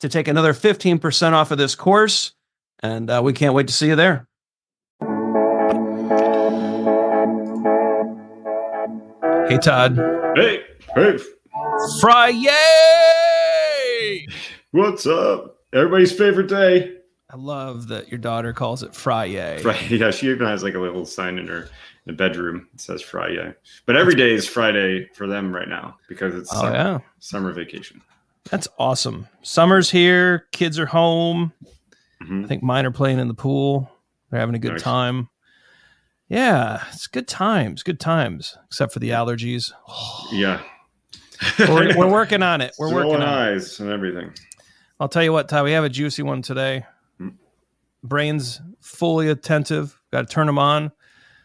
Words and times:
to 0.00 0.08
take 0.08 0.28
another 0.28 0.52
15% 0.52 1.32
off 1.32 1.50
of 1.50 1.58
this 1.58 1.74
course. 1.74 2.32
And 2.82 3.08
uh, 3.10 3.20
we 3.24 3.32
can't 3.32 3.54
wait 3.54 3.66
to 3.68 3.72
see 3.72 3.86
you 3.88 3.96
there. 3.96 4.28
Hey, 9.48 9.58
Todd. 9.58 9.96
Hey, 10.34 10.62
hey. 10.96 11.18
Friday! 12.00 12.50
What's 14.72 15.06
up? 15.06 15.58
Everybody's 15.72 16.12
favorite 16.12 16.48
day. 16.48 16.96
I 17.30 17.36
love 17.36 17.86
that 17.88 18.08
your 18.08 18.18
daughter 18.18 18.52
calls 18.52 18.82
it 18.82 18.92
Friday. 18.94 19.60
Friday. 19.62 19.86
Yeah, 19.98 20.10
she 20.10 20.28
even 20.30 20.46
has 20.48 20.64
like 20.64 20.74
a 20.74 20.80
little 20.80 21.04
sign 21.06 21.38
in 21.38 21.46
her 21.46 21.62
in 21.62 21.68
the 22.06 22.12
bedroom 22.12 22.68
that 22.72 22.80
says 22.80 23.02
Friday. 23.02 23.54
But 23.86 23.96
every 23.96 24.14
day 24.16 24.32
is 24.32 24.48
Friday 24.48 25.08
for 25.14 25.28
them 25.28 25.54
right 25.54 25.68
now 25.68 25.96
because 26.08 26.34
it's 26.34 26.52
Oh, 26.52 26.60
summer, 26.62 26.72
yeah. 26.74 26.98
summer 27.20 27.52
vacation. 27.52 28.02
That's 28.50 28.68
awesome. 28.78 29.28
Summer's 29.42 29.90
here. 29.90 30.46
Kids 30.52 30.78
are 30.78 30.86
home. 30.86 31.52
Mhm. 32.22 32.44
I 32.44 32.48
think 32.48 32.62
mine 32.62 32.86
are 32.86 32.90
playing 32.90 33.18
in 33.18 33.28
the 33.28 33.34
pool. 33.34 33.90
They're 34.30 34.40
having 34.40 34.54
a 34.54 34.58
good 34.58 34.72
Nice. 34.72 34.82
time. 34.82 35.28
Yeah, 36.28 36.82
it's 36.92 37.06
good 37.06 37.28
times. 37.28 37.82
Good 37.82 38.00
times, 38.00 38.56
except 38.66 38.92
for 38.92 38.98
the 38.98 39.10
allergies. 39.10 39.72
Yeah. 40.32 40.60
We're, 41.58 41.96
we're 41.96 42.10
working 42.10 42.42
on 42.42 42.60
it. 42.62 42.74
We're 42.78 42.88
Swollen 42.90 43.08
working 43.08 43.22
on 43.22 43.48
it. 43.48 43.52
eyes 43.56 43.78
and 43.78 43.90
everything. 43.90 44.32
I'll 44.98 45.08
tell 45.08 45.22
you 45.22 45.32
what, 45.32 45.48
Ty, 45.48 45.62
we 45.62 45.72
have 45.72 45.84
a 45.84 45.88
juicy 45.88 46.22
one 46.22 46.40
today. 46.42 46.84
Hmm. 47.18 47.28
Brains 48.02 48.60
fully 48.80 49.28
attentive. 49.28 50.00
Got 50.12 50.26
to 50.28 50.34
turn 50.34 50.46
them 50.46 50.58
on. 50.58 50.90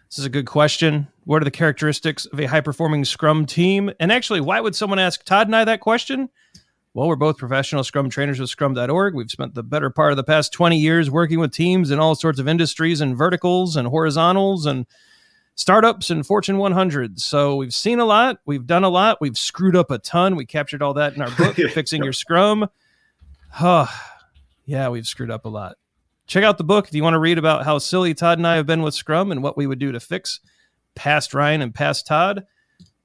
This 0.10 0.20
is 0.20 0.26
a 0.26 0.30
good 0.30 0.46
question. 0.48 1.08
What 1.26 1.42
are 1.42 1.46
the 1.46 1.52
characteristics 1.52 2.26
of 2.26 2.40
a 2.40 2.46
high 2.48 2.62
performing 2.62 3.06
Scrum 3.06 3.46
team? 3.46 3.92
And 4.00 4.12
actually, 4.12 4.42
why 4.42 4.60
would 4.62 4.76
someone 4.76 4.98
ask 5.00 5.24
Todd 5.26 5.48
and 5.48 5.56
I 5.56 5.64
that 5.66 5.80
question? 5.82 6.30
Well, 6.94 7.08
we're 7.08 7.16
both 7.16 7.38
professional 7.38 7.86
Scrum 7.86 8.10
trainers 8.10 8.40
with 8.40 8.50
Scrum.org. 8.50 9.16
We've 9.16 9.32
spent 9.32 9.56
the 9.56 9.64
better 9.64 9.90
part 9.90 10.12
of 10.12 10.18
the 10.18 10.26
past 10.26 10.52
20 10.52 10.78
years 10.78 11.10
working 11.10 11.40
with 11.40 11.54
teams 11.54 11.90
in 11.90 12.00
all 12.00 12.16
sorts 12.16 12.38
of 12.38 12.50
industries 12.50 13.00
and 13.00 13.18
verticals 13.18 13.78
and 13.78 13.88
horizontals 13.88 14.66
and 14.66 14.86
startups 15.56 16.10
and 16.10 16.26
Fortune 16.26 16.58
100. 16.58 17.22
So 17.22 17.56
we've 17.56 17.74
seen 17.74 18.00
a 18.00 18.06
lot. 18.06 18.40
We've 18.46 18.66
done 18.66 18.84
a 18.84 18.90
lot. 18.90 19.22
We've 19.22 19.38
screwed 19.38 19.76
up 19.76 19.90
a 19.90 20.00
ton. 20.00 20.36
We 20.36 20.46
captured 20.46 20.82
all 20.82 20.94
that 20.96 21.16
in 21.16 21.22
our 21.22 21.32
book, 21.32 21.56
Fixing 21.74 22.04
Your 22.04 22.14
Scrum. 22.14 22.68
Huh. 23.52 23.88
yeah, 24.66 24.90
we've 24.90 25.08
screwed 25.08 25.32
up 25.32 25.46
a 25.46 25.50
lot. 25.50 25.78
Check 26.28 26.44
out 26.44 26.58
the 26.58 26.64
book 26.66 26.88
if 26.88 26.94
you 26.94 27.04
want 27.04 27.14
to 27.14 27.20
read 27.20 27.38
about 27.38 27.64
how 27.64 27.78
silly 27.78 28.14
Todd 28.14 28.38
and 28.38 28.48
I 28.48 28.56
have 28.56 28.66
been 28.66 28.82
with 28.82 28.94
Scrum 28.94 29.32
and 29.32 29.42
what 29.42 29.58
we 29.58 29.68
would 29.68 29.80
do 29.80 29.92
to 29.94 30.00
fix 30.00 30.42
past 30.96 31.34
Ryan 31.34 31.62
and 31.62 31.74
past 31.74 32.06
Todd. 32.06 32.46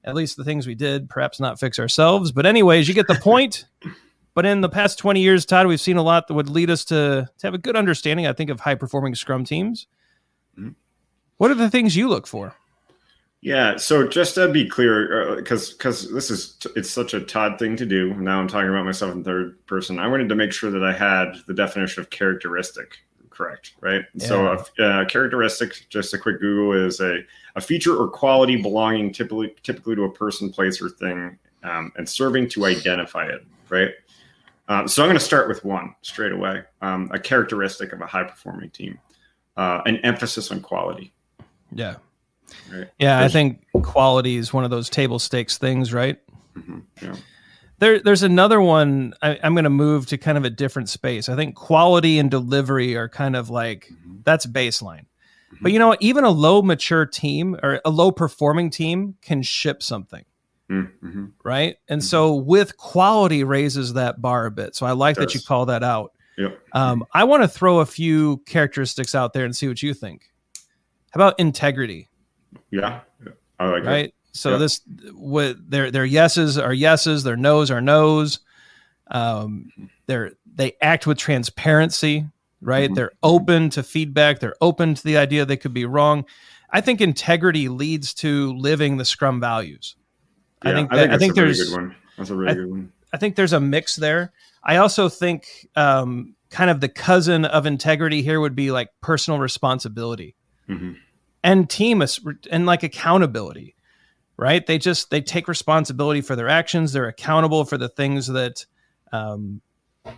At 0.07 0.15
least 0.15 0.37
the 0.37 0.43
things 0.43 0.65
we 0.65 0.73
did, 0.73 1.09
perhaps 1.09 1.39
not 1.39 1.59
fix 1.59 1.77
ourselves. 1.77 2.31
But, 2.31 2.45
anyways, 2.45 2.87
you 2.87 2.93
get 2.93 3.07
the 3.07 3.15
point. 3.15 3.65
But 4.33 4.45
in 4.45 4.61
the 4.61 4.69
past 4.69 4.99
20 4.99 5.19
years, 5.19 5.47
Todd, 5.47 5.65
we've 5.65 5.81
seen 5.81 5.97
a 5.97 6.03
lot 6.03 6.27
that 6.27 6.35
would 6.35 6.47
lead 6.47 6.69
us 6.69 6.85
to, 6.85 7.27
to 7.39 7.47
have 7.47 7.55
a 7.55 7.57
good 7.57 7.75
understanding, 7.75 8.27
I 8.27 8.33
think, 8.33 8.51
of 8.51 8.59
high 8.59 8.75
performing 8.75 9.15
Scrum 9.15 9.43
teams. 9.43 9.87
Mhm. 10.55 10.75
What 11.37 11.49
are 11.49 11.55
the 11.55 11.71
things 11.71 11.95
you 11.95 12.07
look 12.07 12.27
for? 12.27 12.53
Yeah. 13.41 13.77
So 13.77 14.07
just 14.07 14.35
to 14.35 14.47
be 14.47 14.69
clear, 14.69 15.35
because 15.37 15.73
because 15.73 16.13
this 16.13 16.29
is 16.29 16.55
it's 16.75 16.91
such 16.91 17.15
a 17.15 17.21
Todd 17.21 17.57
thing 17.57 17.75
to 17.77 17.85
do. 17.87 18.13
Now 18.13 18.39
I'm 18.39 18.47
talking 18.47 18.69
about 18.69 18.85
myself 18.85 19.11
in 19.15 19.23
third 19.23 19.57
person. 19.65 19.97
I 19.97 20.07
wanted 20.07 20.29
to 20.29 20.35
make 20.35 20.53
sure 20.53 20.69
that 20.69 20.83
I 20.83 20.93
had 20.93 21.33
the 21.47 21.55
definition 21.55 22.01
of 22.01 22.11
characteristic 22.11 22.99
correct, 23.37 23.73
right? 23.81 24.03
So 24.17 24.47
a 24.47 24.83
uh, 24.83 25.05
characteristic, 25.05 25.85
just 25.89 26.13
a 26.13 26.17
quick 26.17 26.39
Google, 26.39 26.73
is 26.73 26.99
a 26.99 27.19
a 27.55 27.61
feature 27.61 27.95
or 27.95 28.07
quality 28.07 28.55
belonging 28.55 29.13
typically 29.13 29.53
typically 29.63 29.95
to 29.95 30.03
a 30.05 30.11
person, 30.11 30.49
place, 30.51 30.81
or 30.81 30.89
thing, 30.89 31.37
um, 31.63 31.91
and 31.97 32.09
serving 32.09 32.49
to 32.49 32.65
identify 32.65 33.25
it, 33.27 33.45
right? 33.69 33.91
Um, 34.69 34.87
so 34.87 35.01
I'm 35.03 35.07
going 35.07 35.19
to 35.19 35.23
start 35.23 35.47
with 35.47 35.63
one 35.63 35.95
straight 36.01 36.33
away. 36.33 36.63
Um, 36.81 37.09
a 37.13 37.19
characteristic 37.19 37.93
of 37.93 38.01
a 38.01 38.05
high 38.05 38.25
performing 38.25 38.69
team, 38.71 38.99
uh, 39.55 39.81
an 39.85 39.97
emphasis 39.97 40.51
on 40.51 40.61
quality. 40.61 41.13
Yeah. 41.71 41.95
Right. 42.71 42.87
Yeah, 42.99 43.19
I 43.19 43.27
think 43.27 43.65
quality 43.83 44.37
is 44.37 44.51
one 44.53 44.63
of 44.63 44.69
those 44.71 44.89
table 44.89 45.19
stakes 45.19 45.57
things, 45.57 45.93
right? 45.93 46.19
Mhm, 46.57 46.81
Yeah. 47.01 47.15
There, 47.79 47.99
there's 47.99 48.23
another 48.23 48.59
one. 48.59 49.13
I, 49.21 49.39
I'm 49.43 49.53
going 49.53 49.63
to 49.65 49.69
move 49.69 50.07
to 50.07 50.17
kind 50.17 50.37
of 50.37 50.43
a 50.45 50.49
different 50.49 50.89
space. 50.89 51.29
I 51.29 51.35
think 51.35 51.55
quality 51.55 52.17
and 52.19 52.31
delivery 52.31 52.95
are 52.95 53.07
kind 53.09 53.35
of 53.35 53.49
like 53.49 53.91
Mhm. 53.91 54.23
that's 54.23 54.45
baseline. 54.45 55.05
But 55.61 55.71
you 55.71 55.79
know? 55.79 55.95
Even 55.99 56.23
a 56.23 56.29
low 56.29 56.61
mature 56.61 57.05
team 57.05 57.55
or 57.63 57.79
a 57.85 57.89
low 57.89 58.11
performing 58.11 58.69
team 58.69 59.15
can 59.21 59.41
ship 59.43 59.81
something, 59.81 60.25
Mm-hmm. 60.69 61.25
right? 61.43 61.77
And 61.87 62.03
so 62.03 62.35
with 62.35 62.75
quality 62.77 63.43
raises 63.43 63.93
that 63.93 64.21
bar 64.21 64.45
a 64.47 64.51
bit. 64.51 64.75
So 64.75 64.85
I 64.85 64.91
like 64.91 65.15
that 65.17 65.33
you 65.33 65.39
call 65.39 65.67
that 65.67 65.83
out. 65.83 66.11
Yep. 66.37 66.59
Um, 66.73 67.05
I 67.13 67.23
want 67.23 67.43
to 67.43 67.47
throw 67.47 67.79
a 67.79 67.85
few 67.85 68.37
characteristics 68.45 69.15
out 69.15 69.33
there 69.33 69.45
and 69.45 69.55
see 69.55 69.67
what 69.67 69.81
you 69.81 69.93
think. 69.93 70.23
How 71.11 71.19
about 71.19 71.39
integrity? 71.39 72.09
Yeah. 72.69 72.99
yeah. 73.25 73.31
I 73.59 73.65
like 73.69 73.83
it. 73.85 74.13
So 74.39 74.51
Yeah. 74.51 74.57
this 74.57 74.81
what 75.13 75.57
their 75.69 75.91
their 75.91 76.05
yeses 76.05 76.57
are 76.57 76.73
yeses, 76.73 77.23
their 77.23 77.37
nos 77.37 77.71
are 77.71 77.81
nos. 77.81 78.39
Um, 79.09 79.71
they're 80.07 80.31
they 80.55 80.73
act 80.81 81.07
with 81.07 81.17
transparency, 81.17 82.25
right? 82.61 82.89
Mhm. 82.89 82.95
They're 82.95 83.11
open 83.23 83.69
to 83.71 83.83
feedback. 83.83 84.39
They're 84.39 84.55
open 84.61 84.95
to 84.95 85.03
the 85.03 85.17
idea 85.17 85.45
they 85.45 85.57
could 85.57 85.73
be 85.73 85.85
wrong. 85.85 86.25
I 86.71 86.81
think 86.81 86.99
integrity 86.99 87.69
leads 87.69 88.13
to 88.15 88.53
living 88.57 88.97
the 88.97 89.05
Scrum 89.05 89.39
values. 89.39 89.95
I 90.61 90.73
think 90.73 90.89
that, 90.91 91.11
I 91.11 91.17
think 91.17 91.37
a 91.37 91.41
really 91.41 91.53
there's 91.53 91.69
good 91.69 91.77
one. 91.81 91.95
That's 92.17 92.29
a 92.29 92.35
really 92.35 92.51
I- 92.51 92.55
good 92.55 92.69
one. 92.69 92.91
I 93.13 93.17
think 93.17 93.35
there's 93.35 93.53
a 93.53 93.59
mix 93.61 93.95
there. 93.95 94.33
I 94.63 94.77
also 94.77 95.07
think 95.07 95.69
um, 95.77 96.35
kind 96.49 96.69
of 96.69 96.81
the 96.81 96.89
cousin 96.89 97.45
of 97.45 97.65
integrity 97.65 98.21
here 98.21 98.41
would 98.41 98.55
be 98.55 98.69
like 98.71 98.89
personal 99.01 99.39
responsibility 99.39 100.35
hmm 100.67 100.93
and 101.43 101.69
team 101.69 102.03
and 102.51 102.65
like 102.65 102.83
accountability 102.83 103.75
right? 104.37 104.65
They 104.65 104.77
just 104.77 105.09
they 105.09 105.21
take 105.21 105.47
responsibility 105.47 106.21
for 106.21 106.35
their 106.35 106.49
actions. 106.49 106.93
They're 106.93 107.07
accountable 107.07 107.65
for 107.65 107.77
the 107.77 107.89
things 107.89 108.27
that 108.27 108.65
um, 109.11 109.61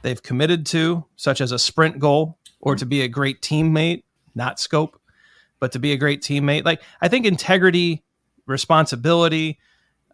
they've 0.01 0.21
committed 0.21 0.65
to 0.67 1.05
such 1.15 1.41
as 1.41 1.51
a 1.51 1.59
sprint 1.59 1.99
goal 1.99 2.37
or 2.59 2.75
to 2.75 2.85
be 2.85 3.01
a 3.01 3.07
great 3.07 3.41
teammate 3.41 4.03
not 4.35 4.59
scope 4.59 5.01
but 5.59 5.73
to 5.73 5.79
be 5.79 5.91
a 5.91 5.97
great 5.97 6.21
teammate. 6.21 6.63
Like 6.63 6.81
i 7.01 7.07
think 7.07 7.25
integrity 7.25 8.03
responsibility 8.45 9.59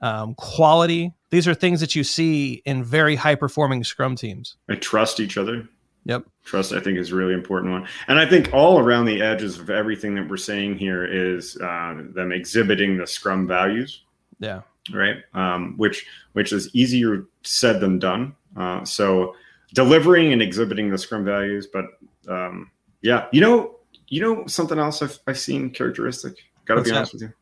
um, 0.01 0.33
quality 0.35 1.13
these 1.35 1.49
are 1.49 1.53
things 1.53 1.81
that 1.81 1.95
you 1.95 2.05
see 2.05 2.61
in 2.65 2.81
very 2.81 3.15
high 3.15 3.35
performing 3.35 3.83
scrum 3.83 4.15
teams. 4.15 4.55
They 4.67 4.77
trust 4.77 5.19
each 5.19 5.37
other. 5.37 5.67
Yep. 6.05 6.25
Trust, 6.43 6.71
I 6.71 6.79
think, 6.79 6.97
is 6.97 7.11
a 7.11 7.15
really 7.15 7.33
important 7.33 7.73
one. 7.73 7.87
And 8.07 8.19
I 8.19 8.27
think 8.27 8.53
all 8.53 8.79
around 8.79 9.05
the 9.05 9.21
edges 9.21 9.59
of 9.59 9.69
everything 9.69 10.15
that 10.15 10.29
we're 10.29 10.37
saying 10.37 10.77
here 10.77 11.03
is 11.03 11.57
uh, 11.57 12.03
them 12.13 12.31
exhibiting 12.31 12.97
the 12.97 13.07
Scrum 13.07 13.47
values. 13.47 14.03
Yeah. 14.39 14.61
Right. 14.93 15.17
Um, 15.33 15.73
which 15.77 16.05
which 16.33 16.53
is 16.53 16.73
easier 16.75 17.25
said 17.43 17.79
than 17.79 17.97
done. 17.97 18.35
Uh, 18.55 18.85
so 18.85 19.35
delivering 19.73 20.31
and 20.31 20.41
exhibiting 20.41 20.91
the 20.91 20.97
Scrum 20.97 21.25
values, 21.25 21.67
but 21.71 21.85
um, 22.27 22.69
yeah, 23.01 23.27
you 23.31 23.41
know, 23.41 23.77
you 24.07 24.21
know 24.21 24.45
something 24.45 24.77
else 24.77 25.01
I've, 25.01 25.19
I've 25.25 25.39
seen 25.39 25.71
characteristic. 25.71 26.37
Got 26.65 26.75
to 26.75 26.81
be 26.83 26.91
honest 26.91 27.13
that? 27.13 27.21
with 27.21 27.29
you. 27.29 27.33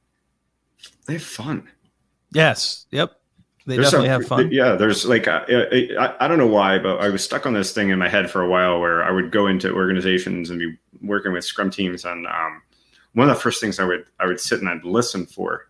They 1.05 1.13
have 1.13 1.23
fun. 1.23 1.69
Yes. 2.31 2.85
Yep. 2.91 3.11
They 3.65 3.75
there's 3.75 3.91
definitely 3.91 4.09
have 4.09 4.27
fun. 4.27 4.51
Yeah, 4.51 4.75
there's 4.75 5.05
like 5.05 5.27
uh, 5.27 5.45
I, 5.49 6.15
I 6.19 6.27
don't 6.27 6.37
know 6.37 6.47
why, 6.47 6.79
but 6.79 6.99
I 6.99 7.09
was 7.09 7.23
stuck 7.23 7.45
on 7.45 7.53
this 7.53 7.71
thing 7.71 7.89
in 7.89 7.99
my 7.99 8.09
head 8.09 8.29
for 8.29 8.41
a 8.41 8.49
while 8.49 8.79
where 8.79 9.03
I 9.03 9.11
would 9.11 9.31
go 9.31 9.47
into 9.47 9.73
organizations 9.73 10.49
and 10.49 10.59
be 10.59 10.77
working 11.01 11.31
with 11.31 11.45
Scrum 11.45 11.69
teams, 11.69 12.03
and 12.03 12.27
um, 12.27 12.61
one 13.13 13.29
of 13.29 13.35
the 13.35 13.41
first 13.41 13.61
things 13.61 13.79
I 13.79 13.85
would 13.85 14.05
I 14.19 14.25
would 14.25 14.39
sit 14.39 14.59
and 14.59 14.67
I'd 14.67 14.83
listen 14.83 15.25
for 15.25 15.67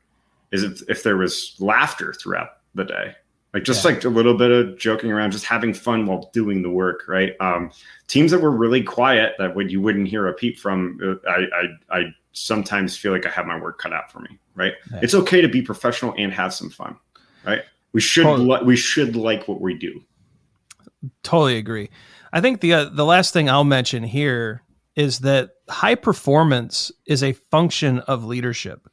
is 0.51 0.63
if, 0.63 0.81
if 0.89 1.03
there 1.03 1.17
was 1.17 1.55
laughter 1.59 2.13
throughout 2.13 2.49
the 2.73 2.83
day, 2.83 3.15
like 3.53 3.63
just 3.63 3.83
yeah. 3.85 3.91
like 3.91 4.03
a 4.03 4.09
little 4.09 4.35
bit 4.35 4.51
of 4.51 4.77
joking 4.77 5.11
around, 5.11 5.31
just 5.31 5.45
having 5.45 5.73
fun 5.73 6.05
while 6.07 6.29
doing 6.33 6.61
the 6.61 6.69
work, 6.69 7.03
right? 7.07 7.33
Um, 7.39 7.71
teams 8.07 8.31
that 8.31 8.41
were 8.41 8.51
really 8.51 8.81
quiet 8.81 9.33
that 9.37 9.55
would 9.55 9.71
you 9.71 9.81
wouldn't 9.81 10.07
hear 10.07 10.27
a 10.27 10.33
peep 10.33 10.57
from, 10.57 10.99
uh, 11.03 11.29
I 11.29 11.45
I, 11.91 11.99
I 11.99 12.15
sometimes 12.31 12.97
feel 12.97 13.11
like 13.11 13.27
I 13.27 13.29
have 13.29 13.45
my 13.45 13.59
work 13.59 13.77
cut 13.77 13.93
out 13.93 14.11
for 14.11 14.19
me, 14.19 14.39
right? 14.55 14.73
Yeah. 14.91 14.99
It's 15.03 15.13
okay 15.13 15.41
to 15.41 15.47
be 15.47 15.61
professional 15.61 16.15
and 16.17 16.33
have 16.33 16.53
some 16.53 16.71
fun, 16.71 16.97
right? 17.45 17.61
We 17.93 18.01
should 18.01 18.23
totally. 18.23 18.47
li- 18.47 18.65
we 18.65 18.75
should 18.75 19.15
like 19.15 19.47
what 19.47 19.61
we 19.61 19.75
do. 19.75 20.03
Totally 21.21 21.57
agree. 21.57 21.89
I 22.31 22.41
think 22.41 22.61
the 22.61 22.73
uh, 22.73 22.85
the 22.85 23.05
last 23.05 23.33
thing 23.33 23.49
I'll 23.49 23.63
mention 23.63 24.03
here 24.03 24.63
is 24.95 25.19
that 25.19 25.51
high 25.69 25.95
performance 25.95 26.91
is 27.05 27.23
a 27.23 27.33
function 27.33 27.99
of 27.99 28.25
leadership. 28.25 28.87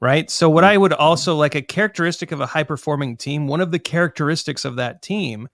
Right? 0.00 0.30
So 0.30 0.48
what 0.48 0.62
I 0.62 0.76
would 0.76 0.92
also 0.92 1.34
like 1.34 1.56
a 1.56 1.62
characteristic 1.62 2.30
of 2.30 2.40
a 2.40 2.46
high 2.46 2.62
performing 2.62 3.16
team, 3.16 3.48
one 3.48 3.60
of 3.60 3.72
the 3.72 3.80
characteristics 3.80 4.64
of 4.64 4.76
that 4.76 5.02
team 5.02 5.48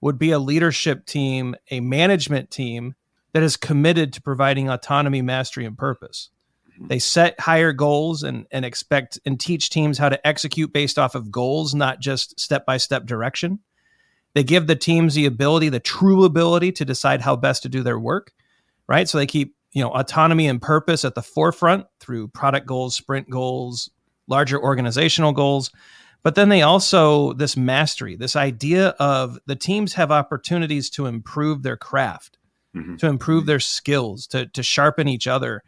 would 0.00 0.18
be 0.18 0.32
a 0.32 0.38
leadership 0.38 1.06
team, 1.06 1.54
a 1.70 1.78
management 1.78 2.50
team 2.50 2.94
that 3.32 3.44
is 3.44 3.56
committed 3.56 4.12
to 4.12 4.20
providing 4.20 4.68
autonomy, 4.68 5.22
mastery 5.22 5.64
and 5.64 5.78
purpose. 5.78 6.30
They 6.78 6.98
set 6.98 7.38
higher 7.38 7.72
goals 7.72 8.22
and, 8.22 8.46
and 8.50 8.64
expect 8.64 9.18
and 9.24 9.38
teach 9.38 9.70
teams 9.70 9.98
how 9.98 10.08
to 10.08 10.26
execute 10.26 10.72
based 10.72 10.98
off 10.98 11.14
of 11.14 11.30
goals, 11.30 11.74
not 11.74 12.00
just 12.00 12.38
step 12.38 12.66
by 12.66 12.76
step 12.78 13.06
direction. 13.06 13.60
They 14.34 14.44
give 14.44 14.66
the 14.66 14.76
teams 14.76 15.14
the 15.14 15.26
ability, 15.26 15.68
the 15.68 15.80
true 15.80 16.24
ability 16.24 16.72
to 16.72 16.84
decide 16.84 17.20
how 17.20 17.36
best 17.36 17.62
to 17.62 17.68
do 17.68 17.82
their 17.82 17.98
work, 17.98 18.32
right? 18.88 19.08
So 19.08 19.18
they 19.18 19.26
keep, 19.26 19.54
you 19.72 19.82
know, 19.82 19.90
autonomy 19.90 20.48
and 20.48 20.60
purpose 20.60 21.04
at 21.04 21.14
the 21.14 21.22
forefront 21.22 21.86
through 22.00 22.28
product 22.28 22.66
goals, 22.66 22.96
sprint 22.96 23.30
goals, 23.30 23.90
larger 24.26 24.60
organizational 24.60 25.32
goals. 25.32 25.70
But 26.24 26.34
then 26.34 26.48
they 26.48 26.62
also, 26.62 27.34
this 27.34 27.56
mastery, 27.56 28.16
this 28.16 28.34
idea 28.34 28.88
of 28.98 29.38
the 29.46 29.56
teams 29.56 29.92
have 29.94 30.10
opportunities 30.10 30.90
to 30.90 31.06
improve 31.06 31.62
their 31.62 31.76
craft, 31.76 32.38
mm-hmm. 32.74 32.96
to 32.96 33.06
improve 33.06 33.46
their 33.46 33.60
skills, 33.60 34.26
to, 34.28 34.46
to 34.46 34.62
sharpen 34.62 35.06
each 35.06 35.28
other 35.28 35.62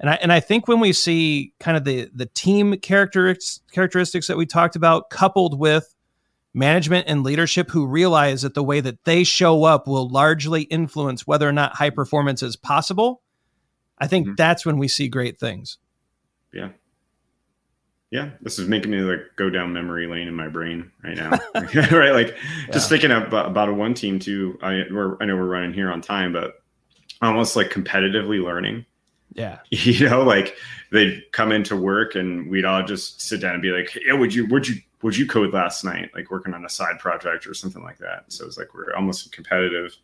and 0.00 0.10
I 0.10 0.14
and 0.14 0.32
I 0.32 0.40
think 0.40 0.68
when 0.68 0.80
we 0.80 0.92
see 0.92 1.52
kind 1.60 1.76
of 1.76 1.84
the 1.84 2.10
the 2.14 2.26
team 2.26 2.76
characteristics 2.78 3.60
characteristics 3.72 4.26
that 4.28 4.36
we 4.36 4.46
talked 4.46 4.76
about, 4.76 5.10
coupled 5.10 5.58
with 5.58 5.94
management 6.54 7.06
and 7.08 7.22
leadership 7.22 7.70
who 7.70 7.86
realize 7.86 8.42
that 8.42 8.54
the 8.54 8.62
way 8.62 8.80
that 8.80 9.04
they 9.04 9.24
show 9.24 9.64
up 9.64 9.86
will 9.86 10.08
largely 10.08 10.62
influence 10.62 11.26
whether 11.26 11.48
or 11.48 11.52
not 11.52 11.76
high 11.76 11.90
performance 11.90 12.42
is 12.42 12.56
possible, 12.56 13.22
I 13.98 14.06
think 14.06 14.26
mm-hmm. 14.26 14.34
that's 14.36 14.64
when 14.64 14.78
we 14.78 14.88
see 14.88 15.08
great 15.08 15.38
things. 15.38 15.78
Yeah. 16.52 16.70
Yeah, 18.10 18.30
this 18.40 18.58
is 18.58 18.68
making 18.68 18.90
me 18.90 19.00
like 19.00 19.20
go 19.36 19.50
down 19.50 19.74
memory 19.74 20.06
lane 20.06 20.28
in 20.28 20.34
my 20.34 20.48
brain 20.48 20.90
right 21.04 21.14
now. 21.14 21.30
right, 21.54 22.12
like 22.12 22.28
yeah. 22.28 22.72
just 22.72 22.88
thinking 22.88 23.10
about, 23.10 23.50
about 23.50 23.68
a 23.68 23.74
one 23.74 23.92
team 23.92 24.18
too. 24.18 24.58
I 24.62 24.84
I 25.20 25.24
know 25.26 25.36
we're 25.36 25.46
running 25.46 25.74
here 25.74 25.92
on 25.92 26.00
time, 26.00 26.32
but 26.32 26.54
almost 27.20 27.54
like 27.54 27.70
competitively 27.70 28.42
learning 28.42 28.86
yeah. 29.34 29.58
You 29.70 30.08
know, 30.08 30.22
like 30.22 30.56
they'd 30.92 31.22
come 31.32 31.52
into 31.52 31.76
work 31.76 32.14
and 32.14 32.50
we'd 32.50 32.64
all 32.64 32.82
just 32.82 33.20
sit 33.20 33.40
down 33.40 33.54
and 33.54 33.62
be 33.62 33.70
like, 33.70 33.96
Yeah, 34.04 34.14
would 34.14 34.34
you 34.34 34.46
would 34.46 34.66
you 34.66 34.76
would 35.02 35.16
you 35.16 35.26
code 35.26 35.52
last 35.52 35.84
night? 35.84 36.10
Like 36.14 36.30
working 36.30 36.54
on 36.54 36.64
a 36.64 36.68
side 36.68 36.98
project 36.98 37.46
or 37.46 37.54
something 37.54 37.82
like 37.82 37.98
that. 37.98 38.24
So 38.28 38.46
it's 38.46 38.58
like 38.58 38.74
we're 38.74 38.94
almost 38.94 39.30
competitive 39.32 39.96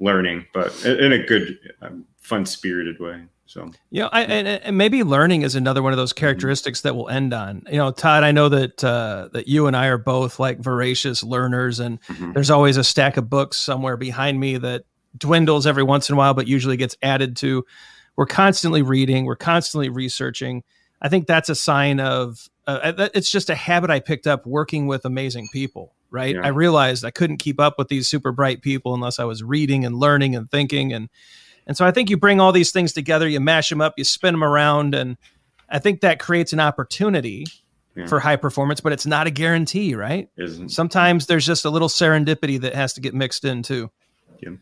learning, 0.00 0.46
but 0.54 0.84
in 0.84 1.12
a 1.12 1.24
good, 1.24 1.58
um, 1.82 2.04
fun 2.20 2.46
spirited 2.46 3.00
way. 3.00 3.22
So 3.46 3.70
you 3.90 4.02
know, 4.02 4.10
I, 4.12 4.24
and, 4.24 4.46
and, 4.46 4.76
maybe 4.76 5.02
learning 5.02 5.40
is 5.40 5.54
another 5.54 5.82
one 5.82 5.92
of 5.92 5.96
those 5.96 6.12
characteristics 6.12 6.82
that 6.82 6.94
we'll 6.94 7.08
end 7.08 7.32
on. 7.32 7.62
You 7.70 7.78
know, 7.78 7.90
Todd, 7.90 8.22
I 8.22 8.30
know 8.30 8.50
that 8.50 8.84
uh, 8.84 9.30
that 9.32 9.48
you 9.48 9.66
and 9.66 9.74
I 9.74 9.86
are 9.86 9.96
both 9.96 10.38
like 10.38 10.58
voracious 10.58 11.22
learners, 11.22 11.80
and 11.80 11.98
mm-hmm. 12.02 12.32
there's 12.32 12.50
always 12.50 12.76
a 12.76 12.84
stack 12.84 13.16
of 13.16 13.30
books 13.30 13.56
somewhere 13.56 13.96
behind 13.96 14.38
me 14.38 14.58
that 14.58 14.84
dwindles 15.16 15.66
every 15.66 15.82
once 15.82 16.10
in 16.10 16.14
a 16.14 16.18
while, 16.18 16.34
but 16.34 16.46
usually 16.46 16.76
gets 16.76 16.98
added 17.02 17.38
to 17.38 17.64
we're 18.18 18.26
constantly 18.26 18.82
reading, 18.82 19.26
we're 19.26 19.36
constantly 19.36 19.88
researching. 19.88 20.64
I 21.00 21.08
think 21.08 21.28
that's 21.28 21.48
a 21.48 21.54
sign 21.54 22.00
of 22.00 22.48
uh, 22.66 23.08
it's 23.14 23.30
just 23.30 23.48
a 23.48 23.54
habit 23.54 23.90
I 23.90 24.00
picked 24.00 24.26
up 24.26 24.44
working 24.44 24.88
with 24.88 25.04
amazing 25.04 25.48
people, 25.52 25.94
right? 26.10 26.34
Yeah. 26.34 26.40
I 26.42 26.48
realized 26.48 27.04
I 27.04 27.12
couldn't 27.12 27.36
keep 27.36 27.60
up 27.60 27.78
with 27.78 27.86
these 27.86 28.08
super 28.08 28.32
bright 28.32 28.60
people 28.60 28.92
unless 28.92 29.20
I 29.20 29.24
was 29.24 29.44
reading 29.44 29.84
and 29.84 29.94
learning 29.94 30.34
and 30.34 30.50
thinking 30.50 30.92
and 30.92 31.08
and 31.64 31.76
so 31.76 31.86
I 31.86 31.92
think 31.92 32.10
you 32.10 32.16
bring 32.16 32.40
all 32.40 32.50
these 32.50 32.72
things 32.72 32.92
together, 32.92 33.28
you 33.28 33.38
mash 33.38 33.68
them 33.68 33.80
up, 33.80 33.94
you 33.96 34.02
spin 34.02 34.34
them 34.34 34.42
around 34.42 34.96
and 34.96 35.16
I 35.68 35.78
think 35.78 36.00
that 36.00 36.18
creates 36.18 36.52
an 36.52 36.58
opportunity 36.58 37.46
yeah. 37.94 38.06
for 38.06 38.18
high 38.18 38.36
performance, 38.36 38.80
but 38.80 38.92
it's 38.92 39.06
not 39.06 39.28
a 39.28 39.30
guarantee, 39.30 39.94
right? 39.94 40.28
Isn't. 40.36 40.70
Sometimes 40.70 41.26
there's 41.26 41.46
just 41.46 41.64
a 41.64 41.70
little 41.70 41.88
serendipity 41.88 42.60
that 42.62 42.74
has 42.74 42.94
to 42.94 43.00
get 43.00 43.14
mixed 43.14 43.44
in 43.44 43.62
too. 43.62 43.92
Yeah. 44.40 44.56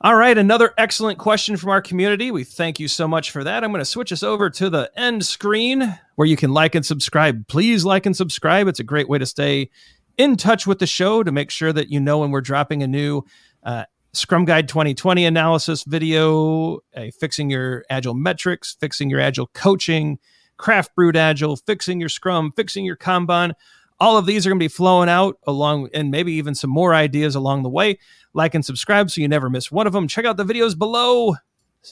All 0.00 0.14
right, 0.14 0.38
another 0.38 0.72
excellent 0.78 1.18
question 1.18 1.56
from 1.56 1.70
our 1.70 1.82
community. 1.82 2.30
We 2.30 2.44
thank 2.44 2.78
you 2.78 2.86
so 2.86 3.08
much 3.08 3.32
for 3.32 3.42
that. 3.42 3.64
I'm 3.64 3.72
going 3.72 3.80
to 3.80 3.84
switch 3.84 4.12
us 4.12 4.22
over 4.22 4.48
to 4.48 4.70
the 4.70 4.92
end 4.94 5.26
screen 5.26 5.98
where 6.14 6.28
you 6.28 6.36
can 6.36 6.52
like 6.52 6.76
and 6.76 6.86
subscribe. 6.86 7.48
Please 7.48 7.84
like 7.84 8.06
and 8.06 8.16
subscribe. 8.16 8.68
It's 8.68 8.78
a 8.78 8.84
great 8.84 9.08
way 9.08 9.18
to 9.18 9.26
stay 9.26 9.70
in 10.16 10.36
touch 10.36 10.68
with 10.68 10.78
the 10.78 10.86
show 10.86 11.24
to 11.24 11.32
make 11.32 11.50
sure 11.50 11.72
that 11.72 11.90
you 11.90 11.98
know 11.98 12.18
when 12.18 12.30
we're 12.30 12.40
dropping 12.40 12.84
a 12.84 12.86
new 12.86 13.24
uh, 13.64 13.86
Scrum 14.12 14.44
Guide 14.44 14.68
2020 14.68 15.24
analysis 15.24 15.82
video, 15.82 16.78
a 16.94 17.10
fixing 17.10 17.50
your 17.50 17.84
agile 17.90 18.14
metrics, 18.14 18.76
fixing 18.78 19.10
your 19.10 19.18
agile 19.18 19.48
coaching, 19.48 20.20
craft 20.58 20.94
brewed 20.94 21.16
agile, 21.16 21.56
fixing 21.56 21.98
your 21.98 22.08
Scrum, 22.08 22.52
fixing 22.54 22.84
your 22.84 22.96
Kanban. 22.96 23.52
All 24.00 24.16
of 24.16 24.26
these 24.26 24.46
are 24.46 24.50
going 24.50 24.60
to 24.60 24.64
be 24.64 24.68
flowing 24.68 25.08
out 25.08 25.38
along, 25.46 25.88
and 25.92 26.10
maybe 26.10 26.32
even 26.34 26.54
some 26.54 26.70
more 26.70 26.94
ideas 26.94 27.34
along 27.34 27.62
the 27.62 27.68
way. 27.68 27.98
Like 28.32 28.54
and 28.54 28.64
subscribe 28.64 29.10
so 29.10 29.20
you 29.20 29.28
never 29.28 29.50
miss 29.50 29.72
one 29.72 29.86
of 29.86 29.92
them. 29.92 30.06
Check 30.06 30.24
out 30.24 30.36
the 30.36 30.44
videos 30.44 30.78
below, 30.78 31.34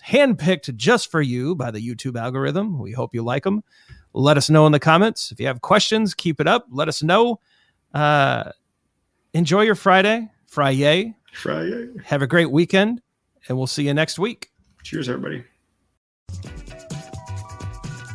handpicked 0.04 0.74
just 0.76 1.10
for 1.10 1.20
you 1.20 1.54
by 1.54 1.70
the 1.70 1.80
YouTube 1.80 2.20
algorithm. 2.20 2.78
We 2.78 2.92
hope 2.92 3.14
you 3.14 3.22
like 3.22 3.44
them. 3.44 3.64
Let 4.12 4.36
us 4.36 4.48
know 4.48 4.66
in 4.66 4.72
the 4.72 4.80
comments. 4.80 5.32
If 5.32 5.40
you 5.40 5.46
have 5.46 5.60
questions, 5.60 6.14
keep 6.14 6.40
it 6.40 6.46
up. 6.46 6.66
Let 6.70 6.88
us 6.88 7.02
know. 7.02 7.40
Uh, 7.92 8.52
enjoy 9.34 9.62
your 9.62 9.74
Friday. 9.74 10.30
Friday. 10.46 11.16
Friday. 11.32 11.88
Have 12.04 12.22
a 12.22 12.26
great 12.26 12.50
weekend, 12.50 13.02
and 13.48 13.58
we'll 13.58 13.66
see 13.66 13.86
you 13.86 13.94
next 13.94 14.18
week. 14.18 14.50
Cheers, 14.82 15.08
everybody. 15.08 15.44